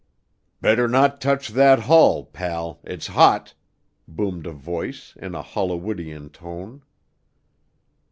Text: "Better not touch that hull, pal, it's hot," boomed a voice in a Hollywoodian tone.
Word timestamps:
"Better 0.61 0.87
not 0.87 1.21
touch 1.21 1.49
that 1.49 1.81
hull, 1.81 2.25
pal, 2.25 2.79
it's 2.83 3.05
hot," 3.05 3.53
boomed 4.07 4.47
a 4.47 4.51
voice 4.51 5.15
in 5.17 5.35
a 5.35 5.43
Hollywoodian 5.43 6.31
tone. 6.33 6.81